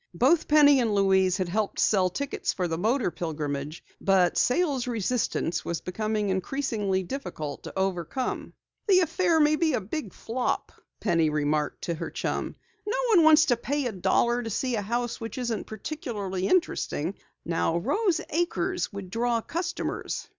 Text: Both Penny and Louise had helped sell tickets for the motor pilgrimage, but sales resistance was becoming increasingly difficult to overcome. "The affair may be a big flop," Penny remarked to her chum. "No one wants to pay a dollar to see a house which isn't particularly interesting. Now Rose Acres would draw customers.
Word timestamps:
Both 0.15 0.47
Penny 0.47 0.79
and 0.79 0.95
Louise 0.95 1.37
had 1.37 1.47
helped 1.47 1.79
sell 1.79 2.09
tickets 2.09 2.53
for 2.53 2.67
the 2.67 2.75
motor 2.79 3.11
pilgrimage, 3.11 3.83
but 4.01 4.35
sales 4.35 4.87
resistance 4.87 5.63
was 5.63 5.79
becoming 5.79 6.29
increasingly 6.29 7.03
difficult 7.03 7.61
to 7.65 7.73
overcome. 7.77 8.53
"The 8.87 9.01
affair 9.01 9.39
may 9.39 9.57
be 9.57 9.73
a 9.73 9.79
big 9.79 10.11
flop," 10.11 10.71
Penny 11.01 11.29
remarked 11.29 11.83
to 11.83 11.93
her 11.93 12.09
chum. 12.09 12.55
"No 12.83 12.97
one 13.09 13.23
wants 13.23 13.45
to 13.45 13.55
pay 13.57 13.85
a 13.85 13.91
dollar 13.91 14.41
to 14.41 14.49
see 14.49 14.75
a 14.75 14.81
house 14.81 15.21
which 15.21 15.37
isn't 15.37 15.67
particularly 15.67 16.47
interesting. 16.47 17.13
Now 17.45 17.77
Rose 17.77 18.21
Acres 18.31 18.91
would 18.91 19.11
draw 19.11 19.39
customers. 19.41 20.27